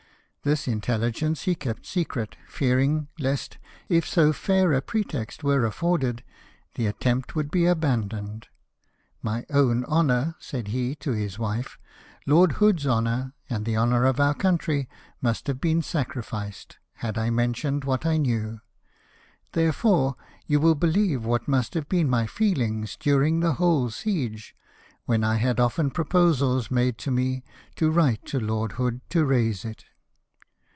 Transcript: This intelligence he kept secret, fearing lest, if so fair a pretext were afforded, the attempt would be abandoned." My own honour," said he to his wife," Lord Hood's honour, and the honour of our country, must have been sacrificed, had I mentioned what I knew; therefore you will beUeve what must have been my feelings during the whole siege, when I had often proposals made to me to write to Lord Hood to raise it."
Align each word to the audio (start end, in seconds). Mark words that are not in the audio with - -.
This 0.43 0.67
intelligence 0.67 1.43
he 1.43 1.53
kept 1.53 1.85
secret, 1.85 2.35
fearing 2.47 3.09
lest, 3.19 3.59
if 3.89 4.07
so 4.09 4.33
fair 4.33 4.73
a 4.73 4.81
pretext 4.81 5.43
were 5.43 5.65
afforded, 5.67 6.23
the 6.73 6.87
attempt 6.87 7.35
would 7.35 7.51
be 7.51 7.67
abandoned." 7.67 8.47
My 9.21 9.45
own 9.51 9.85
honour," 9.85 10.33
said 10.39 10.69
he 10.69 10.95
to 10.95 11.11
his 11.11 11.37
wife," 11.37 11.77
Lord 12.25 12.53
Hood's 12.53 12.87
honour, 12.87 13.35
and 13.51 13.65
the 13.65 13.77
honour 13.77 14.03
of 14.05 14.19
our 14.19 14.33
country, 14.33 14.89
must 15.21 15.45
have 15.45 15.61
been 15.61 15.83
sacrificed, 15.83 16.79
had 16.93 17.19
I 17.19 17.29
mentioned 17.29 17.83
what 17.83 18.03
I 18.03 18.17
knew; 18.17 18.61
therefore 19.51 20.15
you 20.47 20.59
will 20.59 20.75
beUeve 20.75 21.19
what 21.21 21.47
must 21.47 21.75
have 21.75 21.87
been 21.87 22.09
my 22.09 22.25
feelings 22.25 22.97
during 22.99 23.41
the 23.41 23.53
whole 23.61 23.91
siege, 23.91 24.55
when 25.05 25.23
I 25.23 25.35
had 25.35 25.59
often 25.59 25.91
proposals 25.91 26.71
made 26.71 26.97
to 26.97 27.11
me 27.11 27.43
to 27.75 27.91
write 27.91 28.25
to 28.25 28.39
Lord 28.39 28.71
Hood 28.71 29.01
to 29.11 29.23
raise 29.23 29.63
it." 29.63 29.85